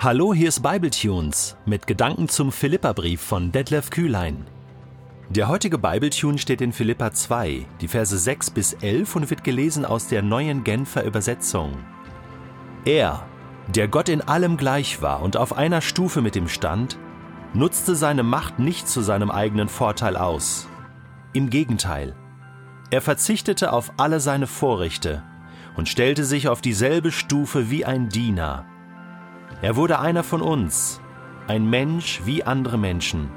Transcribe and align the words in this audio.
Hallo, 0.00 0.32
hier 0.32 0.46
ist 0.46 0.62
Bibletunes 0.62 1.56
mit 1.66 1.88
Gedanken 1.88 2.28
zum 2.28 2.52
Philipperbrief 2.52 3.20
von 3.20 3.50
Detlef 3.50 3.90
Kühlein. 3.90 4.46
Der 5.28 5.48
heutige 5.48 5.76
Bibletune 5.76 6.38
steht 6.38 6.60
in 6.60 6.72
Philippa 6.72 7.12
2, 7.12 7.66
die 7.80 7.88
Verse 7.88 8.16
6 8.16 8.50
bis 8.50 8.74
11 8.74 9.16
und 9.16 9.28
wird 9.28 9.42
gelesen 9.42 9.84
aus 9.84 10.06
der 10.06 10.22
neuen 10.22 10.62
Genfer 10.62 11.02
Übersetzung. 11.02 11.78
Er, 12.84 13.26
der 13.74 13.88
Gott 13.88 14.08
in 14.08 14.20
allem 14.20 14.56
gleich 14.56 15.02
war 15.02 15.20
und 15.20 15.36
auf 15.36 15.58
einer 15.58 15.80
Stufe 15.80 16.22
mit 16.22 16.36
ihm 16.36 16.46
stand, 16.46 16.96
nutzte 17.52 17.96
seine 17.96 18.22
Macht 18.22 18.60
nicht 18.60 18.86
zu 18.86 19.00
seinem 19.00 19.32
eigenen 19.32 19.68
Vorteil 19.68 20.16
aus. 20.16 20.68
Im 21.32 21.50
Gegenteil, 21.50 22.14
er 22.92 23.00
verzichtete 23.00 23.72
auf 23.72 23.90
alle 23.96 24.20
seine 24.20 24.46
Vorrechte 24.46 25.24
und 25.76 25.88
stellte 25.88 26.24
sich 26.24 26.46
auf 26.46 26.60
dieselbe 26.60 27.10
Stufe 27.10 27.68
wie 27.68 27.84
ein 27.84 28.08
Diener. 28.08 28.64
Er 29.60 29.74
wurde 29.74 29.98
einer 29.98 30.22
von 30.22 30.40
uns, 30.40 31.00
ein 31.48 31.68
Mensch 31.68 32.20
wie 32.24 32.44
andere 32.44 32.78
Menschen. 32.78 33.28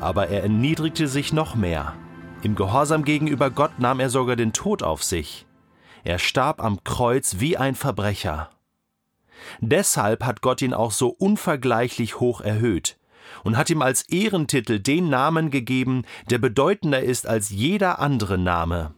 Aber 0.00 0.28
er 0.28 0.42
erniedrigte 0.42 1.06
sich 1.06 1.32
noch 1.32 1.54
mehr. 1.54 1.94
Im 2.42 2.56
Gehorsam 2.56 3.04
gegenüber 3.04 3.50
Gott 3.50 3.78
nahm 3.78 4.00
er 4.00 4.10
sogar 4.10 4.34
den 4.34 4.52
Tod 4.52 4.82
auf 4.82 5.04
sich. 5.04 5.46
Er 6.02 6.18
starb 6.18 6.62
am 6.62 6.82
Kreuz 6.82 7.36
wie 7.38 7.56
ein 7.56 7.76
Verbrecher. 7.76 8.50
Deshalb 9.60 10.24
hat 10.24 10.42
Gott 10.42 10.60
ihn 10.60 10.74
auch 10.74 10.90
so 10.90 11.08
unvergleichlich 11.08 12.18
hoch 12.18 12.40
erhöht 12.40 12.98
und 13.44 13.56
hat 13.56 13.70
ihm 13.70 13.82
als 13.82 14.08
Ehrentitel 14.08 14.80
den 14.80 15.08
Namen 15.08 15.50
gegeben, 15.50 16.04
der 16.30 16.38
bedeutender 16.38 17.02
ist 17.02 17.26
als 17.26 17.50
jeder 17.50 18.00
andere 18.00 18.38
Name. 18.38 18.94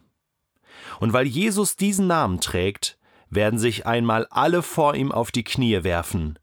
Und 0.99 1.13
weil 1.13 1.27
Jesus 1.27 1.75
diesen 1.75 2.07
Namen 2.07 2.39
trägt, 2.39 2.98
werden 3.29 3.59
sich 3.59 3.85
einmal 3.85 4.27
alle 4.29 4.61
vor 4.61 4.95
ihm 4.95 5.11
auf 5.11 5.31
die 5.31 5.43
Knie 5.43 5.83
werfen, 5.83 6.39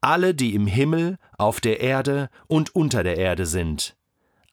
alle, 0.00 0.34
die 0.34 0.54
im 0.54 0.66
Himmel, 0.66 1.18
auf 1.38 1.60
der 1.60 1.80
Erde 1.80 2.30
und 2.46 2.74
unter 2.74 3.02
der 3.02 3.16
Erde 3.16 3.46
sind. 3.46 3.96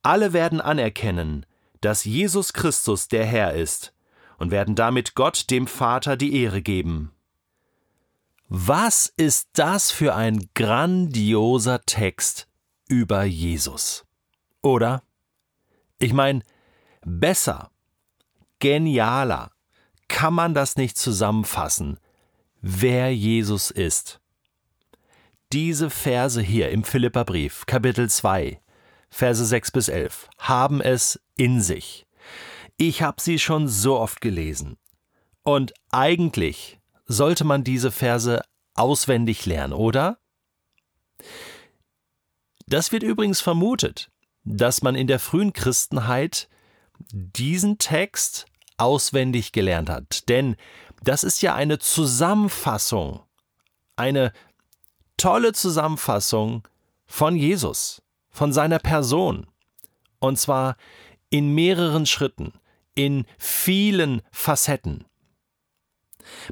Alle 0.02 0.34
werden 0.34 0.60
anerkennen, 0.60 1.46
dass 1.82 2.06
Jesus 2.06 2.54
Christus 2.54 3.08
der 3.08 3.26
Herr 3.26 3.54
ist 3.54 3.94
und 4.38 4.52
werden 4.52 4.76
damit 4.76 5.16
Gott 5.16 5.50
dem 5.50 5.68
Vater 5.68 6.18
die 6.18 6.42
Ehre 6.42 6.62
geben. 6.62 7.12
Was 8.50 9.12
ist 9.16 9.50
das 9.54 9.92
für 9.92 10.16
ein 10.16 10.50
grandioser 10.54 11.82
Text 11.82 12.48
über 12.88 13.24
Jesus? 13.24 14.06
Oder? 14.62 15.02
Ich 15.98 16.14
meine, 16.14 16.42
besser, 17.06 17.72
genialer 18.60 19.53
kann 20.14 20.36
man 20.36 20.54
das 20.54 20.76
nicht 20.76 20.96
zusammenfassen, 20.96 22.00
wer 22.62 23.14
Jesus 23.14 23.72
ist. 23.72 24.22
Diese 25.52 25.90
Verse 25.90 26.40
hier 26.40 26.70
im 26.70 26.84
Philipperbrief, 26.84 27.66
Kapitel 27.66 28.08
2, 28.08 28.62
Verse 29.10 29.44
6 29.44 29.72
bis 29.72 29.90
11, 29.90 30.30
haben 30.38 30.82
es 30.82 31.20
in 31.36 31.62
sich. 31.62 32.06
Ich 32.78 33.02
habe 33.02 33.20
sie 33.20 33.40
schon 33.40 33.68
so 33.68 34.00
oft 34.00 34.22
gelesen. 34.22 34.78
Und 35.42 35.74
eigentlich 35.90 36.80
sollte 37.06 37.44
man 37.44 37.64
diese 37.64 37.90
Verse 37.90 38.40
auswendig 38.76 39.48
lernen, 39.48 39.74
oder? 39.74 40.20
Das 42.68 42.92
wird 42.92 43.02
übrigens 43.02 43.42
vermutet, 43.42 44.12
dass 44.44 44.84
man 44.84 44.94
in 44.94 45.08
der 45.08 45.20
frühen 45.20 45.54
Christenheit 45.54 46.50
diesen 47.12 47.80
Text 47.80 48.46
auswendig 48.78 49.52
gelernt 49.52 49.90
hat. 49.90 50.30
Denn 50.30 50.56
das 51.04 51.24
ist 51.24 51.42
ja 51.42 51.56
eine 51.56 51.80
Zusammenfassung, 51.80 53.22
eine 53.96 54.32
tolle 55.18 55.54
Zusammenfassung 55.54 56.68
von 57.06 57.36
Jesus, 57.36 58.02
von 58.30 58.54
seiner 58.54 58.80
Person. 58.80 59.48
Und 60.20 60.40
zwar 60.40 60.78
in 61.30 61.54
mehreren 61.54 62.06
Schritten, 62.06 62.54
in 62.96 63.26
vielen 63.38 64.22
Facetten. 64.32 65.06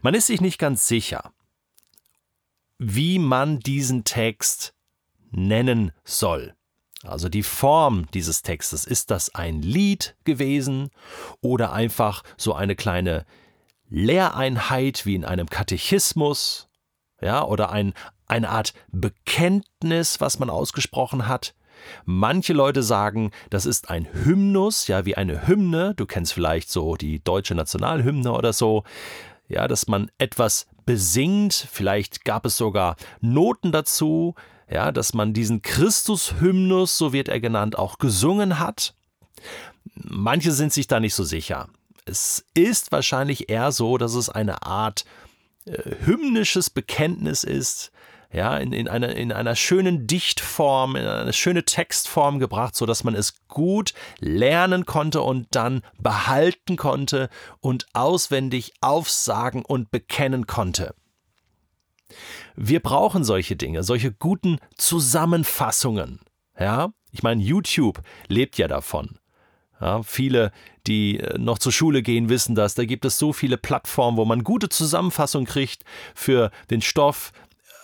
Man 0.02 0.14
ist 0.14 0.28
sich 0.28 0.42
nicht 0.42 0.58
ganz 0.58 0.88
sicher, 0.88 1.34
wie 2.78 3.20
man 3.20 3.60
diesen 3.60 4.04
Text 4.04 4.74
nennen 5.30 5.92
soll. 6.04 6.56
Also 7.04 7.30
die 7.30 7.44
Form 7.44 8.08
dieses 8.14 8.42
Textes, 8.42 8.86
ist 8.86 9.12
das 9.12 9.34
ein 9.34 9.62
Lied 9.62 10.16
gewesen 10.24 10.90
oder 11.42 11.74
einfach 11.74 12.24
so 12.38 12.54
eine 12.54 12.76
kleine 12.76 13.26
Lehreinheit 13.90 15.06
wie 15.06 15.16
in 15.16 15.26
einem 15.26 15.50
Katechismus, 15.50 16.70
ja, 17.22 17.44
oder 17.44 17.72
ein, 17.72 17.94
eine 18.28 18.50
Art 18.50 18.74
Bekenntnis, 18.92 20.22
was 20.22 20.40
man 20.40 20.50
ausgesprochen 20.50 21.28
hat. 21.28 21.54
Manche 22.06 22.54
Leute 22.54 22.84
sagen, 22.84 23.32
das 23.50 23.66
ist 23.66 23.90
ein 23.90 24.08
Hymnus, 24.14 24.88
ja, 24.88 25.06
wie 25.06 25.18
eine 25.18 25.48
Hymne. 25.48 25.94
Du 25.96 26.06
kennst 26.06 26.34
vielleicht 26.34 26.70
so 26.70 26.96
die 26.96 27.24
deutsche 27.24 27.56
Nationalhymne 27.56 28.32
oder 28.32 28.54
so. 28.54 28.84
Ja, 29.48 29.68
dass 29.68 29.88
man 29.88 30.10
etwas 30.18 30.68
besingt. 30.86 31.54
Vielleicht 31.54 32.24
gab 32.24 32.46
es 32.46 32.56
sogar 32.58 32.96
Noten 33.20 33.72
dazu 33.72 34.36
ja, 34.72 34.92
dass 34.92 35.14
man 35.14 35.34
diesen 35.34 35.62
Christus-Hymnus, 35.62 36.98
so 36.98 37.14
wird 37.14 37.28
er 37.28 37.40
genannt, 37.40 37.78
auch 37.78 37.98
gesungen 37.98 38.60
hat. 38.60 38.96
Manche 39.96 40.52
sind 40.52 40.72
sich 40.72 40.88
da 40.88 41.00
nicht 41.00 41.16
so 41.16 41.24
sicher. 41.24 41.68
Es 42.06 42.46
ist 42.54 42.92
wahrscheinlich 42.92 43.50
eher 43.50 43.72
so, 43.72 43.98
dass 43.98 44.16
es 44.16 44.30
eine 44.30 44.64
Art 44.64 45.06
äh, 45.66 46.06
hymnisches 46.06 46.70
Bekenntnis 46.70 47.44
ist, 47.44 47.92
ja, 48.34 48.58
in, 48.58 48.72
in, 48.72 48.88
einer, 48.88 49.14
in 49.14 49.34
einer 49.34 49.58
schönen 49.58 50.08
Dichtform, 50.08 50.96
in 50.96 51.06
eine 51.06 51.34
schöne 51.34 51.66
Textform 51.66 52.40
gebracht, 52.40 52.76
so 52.76 52.86
dass 52.86 53.04
man 53.04 53.14
es 53.14 53.46
gut 53.50 53.94
lernen 54.20 54.86
konnte 54.86 55.22
und 55.22 55.48
dann 55.52 55.82
behalten 56.00 56.78
konnte 56.78 57.30
und 57.60 57.88
auswendig 57.92 58.72
aufsagen 58.80 59.66
und 59.66 59.92
bekennen 59.92 60.48
konnte. 60.48 60.96
Wir 62.56 62.80
brauchen 62.80 63.24
solche 63.24 63.56
Dinge, 63.56 63.84
solche 63.84 64.12
guten 64.12 64.58
Zusammenfassungen. 64.76 66.20
Ja, 66.60 66.94
ich 67.12 67.24
meine, 67.24 67.42
YouTube 67.42 68.02
lebt 68.28 68.58
ja 68.58 68.68
davon. 68.68 69.18
Ja, 69.80 70.04
viele, 70.04 70.52
die 70.86 71.20
äh, 71.20 71.38
noch 71.40 71.58
zur 71.58 71.72
Schule 71.72 72.04
gehen, 72.04 72.30
wissen 72.30 72.54
das. 72.54 72.76
Da 72.76 72.86
gibt 72.86 73.04
es 73.04 73.18
so 73.18 73.34
viele 73.34 73.58
Plattformen, 73.58 74.18
wo 74.18 74.26
man 74.26 74.44
gute 74.44 74.70
Zusammenfassungen 74.70 75.48
kriegt 75.48 75.84
für 76.14 76.52
den 76.70 76.82
Stoff, 76.82 77.32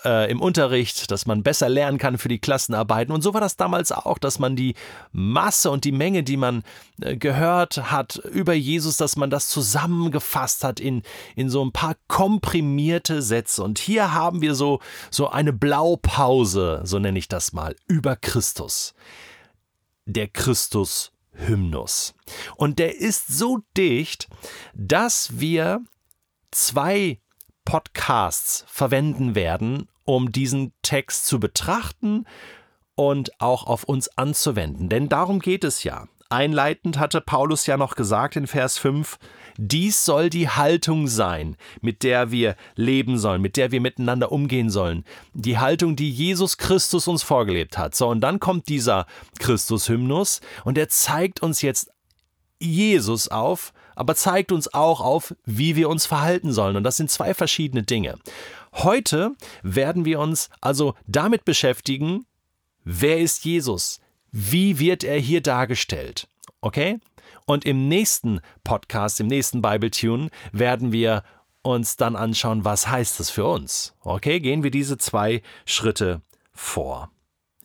äh, 0.06 0.30
im 0.32 0.42
Unterricht, 0.42 1.12
dass 1.12 1.26
man 1.26 1.44
besser 1.44 1.70
lernen 1.70 1.98
kann 1.98 2.18
für 2.18 2.30
die 2.30 2.40
Klassenarbeiten. 2.40 3.14
Und 3.14 3.22
so 3.22 3.34
war 3.34 3.42
das 3.42 3.58
damals 3.58 3.92
auch, 3.92 4.18
dass 4.18 4.40
man 4.40 4.56
die 4.56 4.76
Masse 5.12 5.72
und 5.72 5.84
die 5.84 5.92
Menge, 5.92 6.24
die 6.24 6.38
man 6.38 6.64
äh, 7.02 7.18
gehört 7.18 7.92
hat 7.92 8.16
über 8.18 8.54
Jesus, 8.54 8.98
dass 8.98 9.16
man 9.16 9.30
das 9.30 9.50
zusammengefasst 9.50 10.64
hat 10.64 10.80
in, 10.80 11.04
in 11.36 11.50
so 11.50 11.64
ein 11.64 11.72
paar 11.72 11.96
komprimierte 12.08 13.22
Sätze. 13.22 13.64
Und 13.64 13.80
hier 13.80 14.14
haben 14.14 14.42
wir 14.42 14.56
so, 14.56 14.80
so 15.12 15.30
eine 15.30 15.54
Blaupause, 15.54 16.82
so 16.84 17.00
nenne 17.00 17.20
ich 17.20 17.28
das 17.28 17.54
mal, 17.54 17.76
über 17.88 18.16
Christus. 18.16 18.94
Der 20.06 20.28
Christus 20.28 21.12
Hymnus. 21.38 22.16
Und 22.56 22.80
der 22.80 22.98
ist 22.98 23.28
so 23.28 23.60
dicht, 23.76 24.28
dass 24.74 25.40
wir 25.40 25.82
zwei 26.52 27.20
Podcasts 27.68 28.64
verwenden 28.70 29.36
werden, 29.36 29.90
um 30.06 30.32
diesen 30.32 30.72
Text 30.84 31.28
zu 31.28 31.38
betrachten 31.38 32.24
und 32.96 33.42
auch 33.42 33.68
auf 33.68 33.84
uns 33.84 34.08
anzuwenden. 34.18 34.88
Denn 34.88 35.10
darum 35.10 35.40
geht 35.40 35.66
es 35.66 35.84
ja. 35.84 36.08
Einleitend 36.30 36.98
hatte 36.98 37.20
Paulus 37.20 37.66
ja 37.66 37.76
noch 37.76 37.96
gesagt 37.96 38.38
in 38.38 38.48
Vers 38.48 38.78
5, 38.78 39.18
dies 39.58 40.06
soll 40.06 40.30
die 40.30 40.48
Haltung 40.48 41.10
sein, 41.10 41.58
mit 41.82 42.04
der 42.04 42.32
wir 42.32 42.56
leben 42.76 43.18
sollen, 43.18 43.42
mit 43.42 43.58
der 43.58 43.74
wir 43.74 43.82
miteinander 43.82 44.32
umgehen 44.32 44.70
sollen. 44.70 45.04
Die 45.34 45.58
Haltung, 45.58 45.98
die 45.98 46.10
Jesus 46.10 46.58
Christus 46.58 47.06
uns 47.10 47.22
vorgelebt 47.22 47.78
hat. 47.78 47.96
So, 47.96 48.08
und 48.08 48.22
dann 48.22 48.40
kommt 48.40 48.70
dieser 48.70 49.08
Christus-Hymnus 49.40 50.40
und 50.64 50.78
er 50.78 50.88
zeigt 50.88 51.44
uns 51.44 51.62
jetzt 51.62 51.92
Jesus 52.60 53.28
auf, 53.28 53.74
aber 53.98 54.14
zeigt 54.16 54.52
uns 54.52 54.74
auch 54.74 55.02
auf, 55.02 55.36
wie 55.44 55.76
wir 55.76 55.90
uns 55.90 56.06
verhalten 56.06 56.54
sollen. 56.54 56.76
Und 56.76 56.84
das 56.84 56.98
sind 56.98 57.10
zwei 57.10 57.34
verschiedene 57.34 57.82
Dinge. 57.82 58.20
Heute 58.74 59.32
werden 59.64 60.06
wir 60.06 60.20
uns 60.20 60.50
also 60.62 60.94
damit 61.08 61.46
beschäftigen, 61.46 62.26
wer 62.84 63.18
ist 63.18 63.44
Jesus? 63.44 64.00
Wie 64.32 64.78
wird 64.78 65.04
er 65.04 65.20
hier 65.20 65.42
dargestellt? 65.42 66.28
Okay? 66.62 67.00
Und 67.48 67.66
im 67.66 67.88
nächsten 67.88 68.42
Podcast, 68.64 69.20
im 69.20 69.28
nächsten 69.28 69.64
Bible 69.64 69.90
Tune, 69.90 70.30
werden 70.52 70.92
wir 70.92 71.24
uns 71.64 71.98
dann 71.98 72.16
anschauen, 72.16 72.66
was 72.66 72.88
heißt 72.88 73.20
das 73.20 73.32
für 73.32 73.46
uns. 73.46 73.96
Okay, 74.02 74.40
gehen 74.40 74.62
wir 74.62 74.72
diese 74.72 75.00
zwei 75.00 75.42
Schritte 75.66 76.22
vor. 76.54 77.10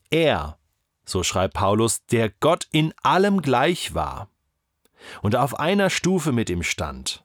Er, 0.08 0.56
so 1.04 1.22
schreibt 1.22 1.54
Paulus, 1.54 2.06
der 2.06 2.30
Gott 2.30 2.68
in 2.72 2.94
allem 3.02 3.42
gleich 3.42 3.94
war 3.94 4.28
und 5.22 5.36
auf 5.36 5.58
einer 5.58 5.90
Stufe 5.90 6.32
mit 6.32 6.50
ihm 6.50 6.62
stand. 6.62 7.24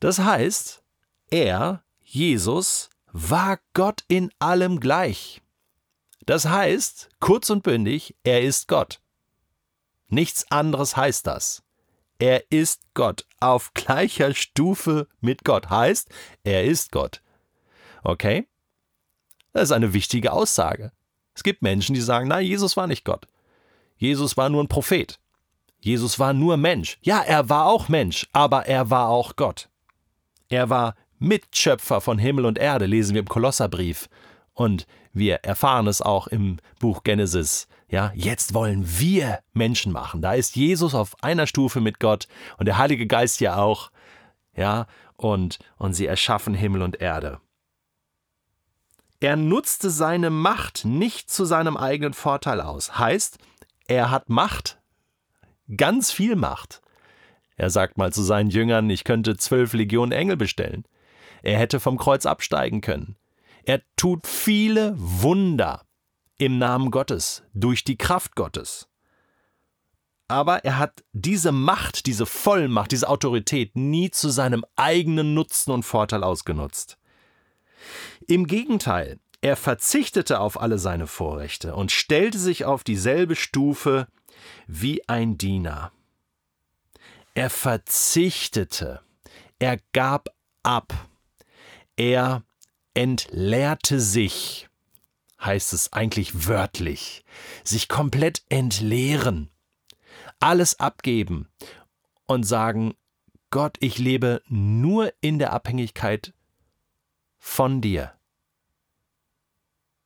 Das 0.00 0.18
heißt, 0.18 0.82
er, 1.30 1.82
Jesus, 2.02 2.90
war 3.12 3.58
Gott 3.72 4.04
in 4.08 4.30
allem 4.38 4.80
gleich. 4.80 5.40
Das 6.26 6.46
heißt, 6.46 7.10
kurz 7.20 7.50
und 7.50 7.62
bündig, 7.62 8.16
er 8.24 8.42
ist 8.42 8.68
Gott. 8.68 9.00
Nichts 10.08 10.50
anderes 10.50 10.96
heißt 10.96 11.26
das. 11.26 11.62
Er 12.18 12.50
ist 12.50 12.82
Gott 12.94 13.26
auf 13.40 13.74
gleicher 13.74 14.34
Stufe 14.34 15.08
mit 15.20 15.44
Gott. 15.44 15.70
Heißt, 15.70 16.08
er 16.44 16.64
ist 16.64 16.92
Gott. 16.92 17.22
Okay? 18.02 18.46
Das 19.52 19.64
ist 19.64 19.72
eine 19.72 19.92
wichtige 19.92 20.32
Aussage. 20.32 20.92
Es 21.34 21.42
gibt 21.42 21.62
Menschen, 21.62 21.94
die 21.94 22.00
sagen, 22.00 22.28
nein, 22.28 22.46
Jesus 22.46 22.76
war 22.76 22.86
nicht 22.86 23.04
Gott. 23.04 23.26
Jesus 23.96 24.36
war 24.36 24.48
nur 24.48 24.62
ein 24.62 24.68
Prophet. 24.68 25.18
Jesus 25.84 26.18
war 26.18 26.32
nur 26.32 26.56
Mensch. 26.56 26.96
Ja, 27.02 27.20
er 27.20 27.50
war 27.50 27.66
auch 27.66 27.90
Mensch, 27.90 28.26
aber 28.32 28.64
er 28.64 28.88
war 28.88 29.10
auch 29.10 29.36
Gott. 29.36 29.68
Er 30.48 30.70
war 30.70 30.94
Mitschöpfer 31.18 32.00
von 32.00 32.16
Himmel 32.16 32.46
und 32.46 32.58
Erde, 32.58 32.86
lesen 32.86 33.12
wir 33.12 33.20
im 33.20 33.28
Kolosserbrief. 33.28 34.08
Und 34.54 34.86
wir 35.12 35.40
erfahren 35.44 35.86
es 35.86 36.00
auch 36.00 36.26
im 36.26 36.56
Buch 36.78 37.02
Genesis. 37.02 37.68
Ja, 37.86 38.12
jetzt 38.14 38.54
wollen 38.54 38.98
wir 38.98 39.40
Menschen 39.52 39.92
machen. 39.92 40.22
Da 40.22 40.32
ist 40.32 40.56
Jesus 40.56 40.94
auf 40.94 41.22
einer 41.22 41.46
Stufe 41.46 41.82
mit 41.82 42.00
Gott 42.00 42.28
und 42.56 42.64
der 42.64 42.78
Heilige 42.78 43.06
Geist 43.06 43.40
ja 43.40 43.56
auch. 43.56 43.90
Ja, 44.56 44.86
und, 45.16 45.58
und 45.76 45.92
sie 45.92 46.06
erschaffen 46.06 46.54
Himmel 46.54 46.80
und 46.80 47.02
Erde. 47.02 47.40
Er 49.20 49.36
nutzte 49.36 49.90
seine 49.90 50.30
Macht 50.30 50.86
nicht 50.86 51.30
zu 51.30 51.44
seinem 51.44 51.76
eigenen 51.76 52.14
Vorteil 52.14 52.62
aus. 52.62 52.98
Heißt, 52.98 53.36
er 53.86 54.10
hat 54.10 54.30
Macht, 54.30 54.78
ganz 55.76 56.12
viel 56.12 56.36
Macht. 56.36 56.80
Er 57.56 57.70
sagt 57.70 57.98
mal 57.98 58.12
zu 58.12 58.22
seinen 58.22 58.50
Jüngern, 58.50 58.90
ich 58.90 59.04
könnte 59.04 59.36
zwölf 59.36 59.72
Legionen 59.72 60.12
Engel 60.12 60.36
bestellen. 60.36 60.84
Er 61.42 61.58
hätte 61.58 61.78
vom 61.78 61.98
Kreuz 61.98 62.26
absteigen 62.26 62.80
können. 62.80 63.16
Er 63.64 63.82
tut 63.96 64.26
viele 64.26 64.94
Wunder 64.96 65.82
im 66.38 66.58
Namen 66.58 66.90
Gottes, 66.90 67.44
durch 67.54 67.84
die 67.84 67.96
Kraft 67.96 68.34
Gottes. 68.34 68.88
Aber 70.26 70.64
er 70.64 70.78
hat 70.78 71.04
diese 71.12 71.52
Macht, 71.52 72.06
diese 72.06 72.26
Vollmacht, 72.26 72.92
diese 72.92 73.08
Autorität 73.08 73.76
nie 73.76 74.10
zu 74.10 74.30
seinem 74.30 74.64
eigenen 74.74 75.34
Nutzen 75.34 75.70
und 75.70 75.84
Vorteil 75.84 76.24
ausgenutzt. 76.24 76.98
Im 78.26 78.46
Gegenteil, 78.46 79.18
er 79.42 79.56
verzichtete 79.56 80.40
auf 80.40 80.58
alle 80.60 80.78
seine 80.78 81.06
Vorrechte 81.06 81.74
und 81.74 81.92
stellte 81.92 82.38
sich 82.38 82.64
auf 82.64 82.82
dieselbe 82.82 83.36
Stufe 83.36 84.06
wie 84.66 85.08
ein 85.08 85.38
Diener. 85.38 85.92
Er 87.34 87.50
verzichtete, 87.50 89.00
er 89.58 89.78
gab 89.92 90.28
ab, 90.62 91.08
er 91.96 92.42
entleerte 92.94 94.00
sich, 94.00 94.68
heißt 95.40 95.72
es 95.72 95.92
eigentlich 95.92 96.46
wörtlich, 96.46 97.24
sich 97.64 97.88
komplett 97.88 98.42
entleeren, 98.48 99.50
alles 100.38 100.78
abgeben 100.78 101.48
und 102.26 102.44
sagen, 102.44 102.94
Gott, 103.50 103.76
ich 103.80 103.98
lebe 103.98 104.42
nur 104.48 105.12
in 105.20 105.38
der 105.38 105.52
Abhängigkeit 105.52 106.32
von 107.38 107.80
dir. 107.80 108.12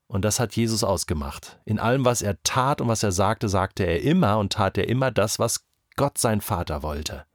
Und 0.08 0.24
das 0.24 0.40
hat 0.40 0.56
Jesus 0.56 0.82
ausgemacht. 0.82 1.60
In 1.66 1.78
allem, 1.78 2.04
was 2.04 2.22
er 2.22 2.42
tat 2.42 2.80
und 2.80 2.88
was 2.88 3.02
er 3.02 3.12
sagte, 3.12 3.48
sagte 3.48 3.84
er 3.84 4.02
immer 4.02 4.38
und 4.38 4.54
tat 4.54 4.78
er 4.78 4.88
immer 4.88 5.10
das, 5.10 5.38
was 5.38 5.66
Gott 5.96 6.16
sein 6.18 6.40
Vater 6.40 6.82
wollte. 6.82 7.26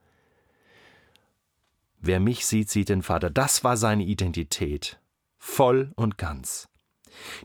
Wer 1.99 2.19
mich 2.19 2.45
sieht, 2.45 2.69
sieht 2.69 2.89
den 2.89 3.03
Vater. 3.03 3.29
Das 3.29 3.63
war 3.63 3.77
seine 3.77 4.03
Identität. 4.03 4.99
Voll 5.37 5.91
und 5.95 6.17
ganz. 6.17 6.67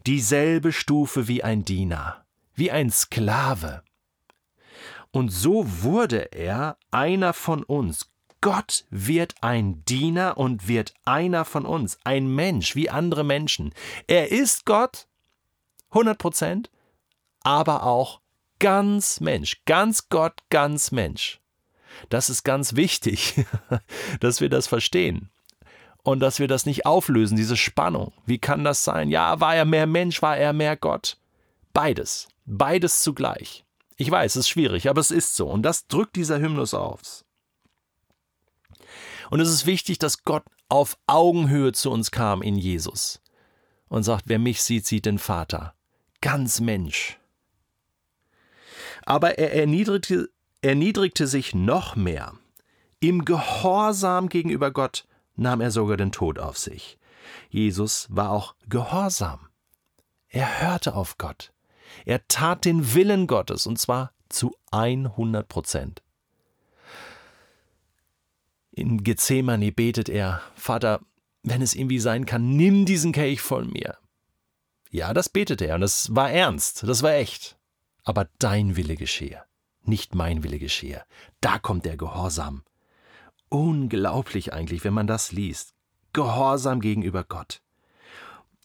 Dieselbe 0.07 0.73
Stufe 0.73 1.29
wie 1.29 1.45
ein 1.45 1.65
Diener, 1.65 2.25
wie 2.55 2.71
ein 2.71 2.91
Sklave. 2.91 3.83
Und 5.11 5.29
so 5.31 5.83
wurde 5.83 6.33
er 6.33 6.79
einer 6.91 7.35
von 7.35 7.63
uns, 7.63 8.11
Gott 8.41 8.85
wird 8.91 9.35
ein 9.41 9.85
Diener 9.85 10.39
und 10.39 10.69
wird 10.69 10.95
einer 11.05 11.45
von 11.45 11.67
uns, 11.67 11.99
ein 12.05 12.33
Mensch 12.33 12.77
wie 12.77 12.89
andere 12.89 13.25
Menschen. 13.25 13.75
Er 14.07 14.31
ist 14.31 14.65
Gott, 14.65 15.08
100 15.91 16.19
Prozent, 16.19 16.71
aber 17.43 17.85
auch 17.85 18.21
ganz 18.59 19.21
Mensch, 19.21 19.63
ganz 19.65 20.09
Gott, 20.09 20.35
ganz 20.51 20.91
Mensch. 20.91 21.41
Das 22.09 22.31
ist 22.31 22.45
ganz 22.45 22.77
wichtig, 22.77 23.45
dass 24.21 24.41
wir 24.41 24.49
das 24.49 24.67
verstehen 24.67 25.31
und 26.03 26.21
dass 26.21 26.39
wir 26.39 26.49
das 26.49 26.67
nicht 26.67 26.87
auflösen, 26.87 27.37
diese 27.37 27.57
Spannung. 27.57 28.13
Wie 28.27 28.39
kann 28.39 28.65
das 28.65 28.85
sein? 28.85 29.11
Ja, 29.11 29.41
war 29.41 29.55
er 29.55 29.65
mehr 29.65 29.87
Mensch, 29.87 30.23
war 30.23 30.37
er 30.37 30.53
mehr 30.53 30.77
Gott? 30.77 31.19
Beides, 31.73 32.29
beides 32.45 33.03
zugleich. 33.03 33.65
Ich 33.97 34.11
weiß, 34.11 34.33
es 34.33 34.41
ist 34.45 34.49
schwierig, 34.49 34.89
aber 34.89 35.01
es 35.01 35.11
ist 35.11 35.35
so 35.37 35.49
und 35.49 35.63
das 35.63 35.87
drückt 35.87 36.17
dieser 36.17 36.39
Hymnus 36.39 36.75
aus. 36.75 37.25
Und 39.31 39.41
es 39.41 39.49
ist 39.49 39.67
wichtig, 39.67 39.99
dass 39.99 40.25
Gott 40.25 40.45
auf 40.69 40.97
Augenhöhe 41.07 41.73
zu 41.73 41.91
uns 41.91 42.11
kam 42.11 42.43
in 42.43 42.57
Jesus 42.57 43.21
und 43.89 44.03
sagt, 44.03 44.25
wer 44.27 44.39
mich 44.39 44.63
sieht, 44.63 44.87
sieht 44.87 45.07
den 45.07 45.19
Vater. 45.19 45.75
Ganz 46.21 46.61
Mensch. 46.61 47.19
Aber 49.05 49.39
er 49.39 49.55
erniedrigte, 49.55 50.29
erniedrigte 50.61 51.27
sich 51.27 51.55
noch 51.55 51.97
mehr. 51.97 52.35
Im 53.01 53.25
Gehorsam 53.25 54.29
gegenüber 54.29 54.71
Gott 54.71 55.07
nahm 55.37 55.61
er 55.61 55.71
sogar 55.71 55.97
den 55.97 56.13
Tod 56.13 56.39
auf 56.39 56.59
sich. 56.59 56.99
Jesus 57.49 58.09
war 58.11 58.31
auch 58.31 58.55
gehorsam. 58.69 59.49
Er 60.29 60.61
hörte 60.61 60.95
auf 60.95 61.17
Gott. 61.17 61.53
Er 62.05 62.27
tat 62.29 62.65
den 62.65 62.95
Willen 62.95 63.27
Gottes 63.27 63.67
und 63.67 63.79
zwar 63.79 64.13
zu 64.29 64.55
100 64.73 65.49
Prozent. 65.49 66.03
In 68.73 69.03
Gethsemane 69.03 69.73
betet 69.73 70.09
er, 70.09 70.43
Vater, 70.55 71.01
wenn 71.43 71.63
es 71.63 71.75
irgendwie 71.75 71.99
sein 71.99 72.27
kann, 72.27 72.57
nimm 72.57 72.85
diesen 72.85 73.13
Kelch 73.13 73.41
von 73.41 73.71
mir. 73.71 73.97
Ja, 74.91 75.13
das 75.13 75.29
betete 75.29 75.67
er 75.67 75.75
und 75.75 75.83
das 75.83 76.15
war 76.15 76.31
ernst, 76.31 76.83
das 76.87 77.03
war 77.03 77.15
echt. 77.15 77.59
Aber 78.05 78.29
dein 78.39 78.77
Wille 78.77 78.97
geschehe, 78.97 79.43
nicht 79.83 80.15
mein 80.15 80.43
Wille 80.43 80.59
geschehe. 80.59 81.05
Da 81.41 81.59
kommt 81.59 81.85
der 81.85 81.97
Gehorsam. 81.97 82.65
Unglaublich 83.49 84.53
eigentlich, 84.53 84.85
wenn 84.85 84.95
man 84.95 85.07
das 85.07 85.33
liest. 85.33 85.75
Gehorsam 86.13 86.81
gegenüber 86.81 87.25
Gott. 87.25 87.61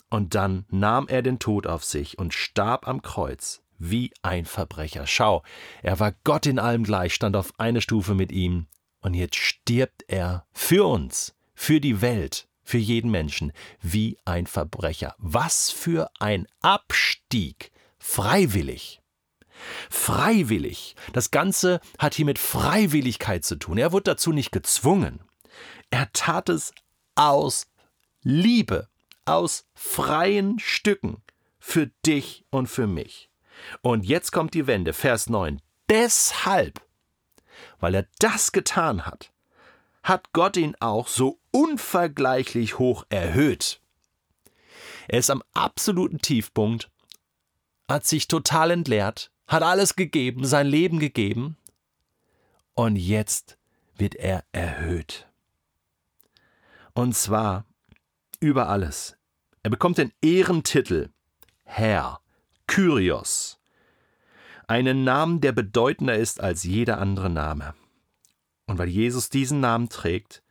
Und 0.09 0.36
dann 0.36 0.65
nahm 0.69 1.07
er 1.07 1.21
den 1.21 1.39
Tod 1.39 1.67
auf 1.67 1.83
sich 1.83 2.19
und 2.19 2.33
starb 2.33 2.88
am 2.88 3.01
Kreuz 3.01 3.62
wie 3.79 4.13
ein 4.21 4.45
Verbrecher. 4.45 5.07
Schau, 5.07 5.43
er 5.81 6.00
war 6.00 6.13
Gott 6.24 6.45
in 6.45 6.59
allem 6.59 6.83
gleich, 6.83 7.13
stand 7.13 7.36
auf 7.36 7.53
eine 7.57 7.81
Stufe 7.81 8.13
mit 8.13 8.31
ihm, 8.31 8.67
und 9.01 9.13
jetzt 9.13 9.36
stirbt 9.36 10.05
er 10.07 10.45
für 10.53 10.88
uns, 10.88 11.36
für 11.53 11.81
die 11.81 12.01
Welt, 12.01 12.47
für 12.63 12.77
jeden 12.77 13.12
Menschen, 13.12 13.51
wie 13.82 14.17
ein 14.25 14.48
Verbrecher. 14.48 15.15
Was 15.17 15.72
für 15.72 16.10
ein 16.20 16.48
Abstieg. 16.62 17.72
Freiwillig. 18.00 19.01
Freiwillig. 19.89 20.96
Das 21.13 21.32
Ganze 21.32 21.79
hat 21.98 22.15
hier 22.15 22.25
mit 22.25 22.39
Freiwilligkeit 22.39 23.46
zu 23.46 23.55
tun. 23.55 23.77
Er 23.77 23.91
wurde 23.91 24.12
dazu 24.12 24.32
nicht 24.32 24.51
gezwungen. 24.51 25.22
Er 25.89 26.12
tat 26.13 26.50
es 26.50 26.74
aus 27.15 27.67
Liebe, 28.22 28.88
aus 29.25 29.65
freien 29.74 30.60
Stücken 30.60 31.22
für 31.60 31.88
dich 32.05 32.46
und 32.50 32.67
für 32.67 32.88
mich. 32.88 33.29
Und 33.82 34.05
jetzt 34.05 34.32
kommt 34.32 34.53
die 34.53 34.67
Wende, 34.67 34.93
Vers 34.93 35.29
9. 35.29 35.62
Deshalb 35.89 36.82
weil 37.79 37.96
er 37.96 38.05
das 38.20 38.51
getan 38.51 39.05
hat, 39.05 39.32
hat 40.03 40.33
Gott 40.33 40.57
ihn 40.57 40.75
auch 40.79 41.07
so 41.07 41.39
unvergleichlich 41.51 42.77
hoch 42.77 43.05
erhöht. 43.10 43.79
Er 45.07 45.19
ist 45.19 45.29
am 45.29 45.43
absoluten 45.53 46.19
Tiefpunkt, 46.19 46.89
hat 47.89 48.05
sich 48.05 48.27
total 48.27 48.72
entleert, 48.72 49.31
hat 49.48 49.63
alles 49.63 49.95
gegeben, 49.95 50.45
sein 50.45 50.67
Leben 50.67 51.00
gegeben, 51.00 51.57
und 52.75 52.95
jetzt 52.95 53.57
wird 53.98 54.15
er 54.15 54.43
erhöht. 54.51 55.27
Und 56.93 57.15
zwar 57.15 57.65
über 58.39 58.67
alles. 58.69 59.15
Er 59.62 59.69
bekommt 59.69 59.98
den 59.98 60.12
Ehrentitel 60.22 61.10
Herr, 61.63 62.19
Kyrios, 62.67 63.60
einen 64.67 65.03
Namen, 65.03 65.39
der 65.41 65.51
bedeutender 65.51 66.15
ist 66.15 66.41
als 66.41 66.63
jeder 66.63 67.00
andere 67.00 67.29
Name. 67.29 67.74
Und 68.65 68.77
weil 68.77 68.89
Jesus 68.89 69.29
diesen 69.29 69.60
Namen 69.60 69.89
trägt, 69.89 70.41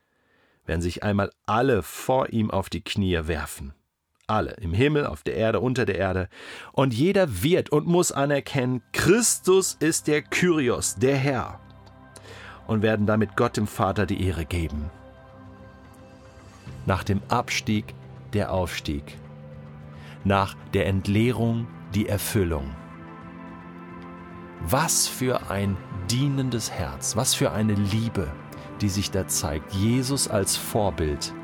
werden 0.66 0.82
sich 0.82 1.02
einmal 1.02 1.30
alle 1.46 1.82
vor 1.82 2.30
ihm 2.30 2.50
auf 2.50 2.68
die 2.68 2.82
Knie 2.82 3.20
werfen. 3.26 3.74
Alle, 4.26 4.52
im 4.60 4.72
Himmel, 4.72 5.06
auf 5.06 5.22
der 5.22 5.34
Erde, 5.34 5.60
unter 5.60 5.84
der 5.84 5.96
Erde. 5.98 6.28
Und 6.72 6.94
jeder 6.94 7.42
wird 7.42 7.70
und 7.70 7.86
muss 7.86 8.12
anerkennen, 8.12 8.82
Christus 8.92 9.76
ist 9.80 10.06
der 10.06 10.22
Kyrios, 10.22 10.96
der 10.96 11.16
Herr. 11.16 11.60
Und 12.66 12.82
werden 12.82 13.06
damit 13.06 13.36
Gott 13.36 13.56
dem 13.56 13.66
Vater 13.66 14.06
die 14.06 14.24
Ehre 14.24 14.44
geben. 14.44 14.90
Nach 16.86 17.02
dem 17.02 17.20
Abstieg 17.28 17.94
der 18.32 18.52
Aufstieg. 18.52 19.18
Nach 20.24 20.54
der 20.72 20.86
Entleerung 20.86 21.66
die 21.94 22.08
Erfüllung. 22.08 22.70
Was 24.68 25.08
für 25.08 25.50
ein 25.50 25.76
dienendes 26.10 26.70
Herz, 26.70 27.16
was 27.16 27.34
für 27.34 27.52
eine 27.52 27.74
Liebe, 27.74 28.32
die 28.80 28.88
sich 28.88 29.10
da 29.10 29.26
zeigt. 29.26 29.72
Jesus 29.72 30.28
als 30.28 30.56
Vorbild. 30.56 31.34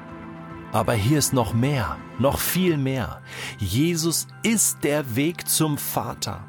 Aber 0.72 0.92
hier 0.92 1.18
ist 1.18 1.32
noch 1.32 1.54
mehr, 1.54 1.96
noch 2.18 2.38
viel 2.38 2.76
mehr. 2.76 3.22
Jesus 3.58 4.26
ist 4.42 4.84
der 4.84 5.16
Weg 5.16 5.48
zum 5.48 5.78
Vater. 5.78 6.44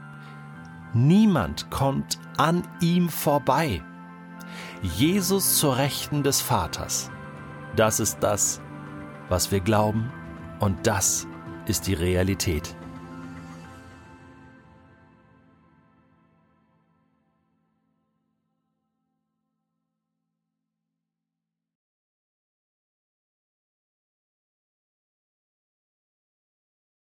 Niemand 0.93 1.69
kommt 1.69 2.19
an 2.37 2.63
ihm 2.81 3.09
vorbei. 3.09 3.81
Jesus 4.81 5.57
zur 5.57 5.77
Rechten 5.77 6.23
des 6.23 6.41
Vaters. 6.41 7.11
Das 7.75 7.99
ist 7.99 8.19
das, 8.19 8.61
was 9.29 9.51
wir 9.51 9.59
glauben 9.59 10.11
und 10.59 10.87
das 10.87 11.27
ist 11.65 11.87
die 11.87 11.93
Realität. 11.93 12.75